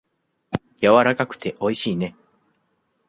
[0.79, 2.15] やわらかくておいしいね。